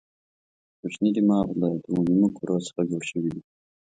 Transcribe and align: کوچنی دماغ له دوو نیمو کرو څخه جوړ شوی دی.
کوچنی 0.79 1.09
دماغ 1.17 1.47
له 1.61 1.67
دوو 1.83 1.99
نیمو 2.07 2.27
کرو 2.37 2.57
څخه 2.67 2.81
جوړ 2.89 3.01
شوی 3.11 3.29
دی. 3.33 3.41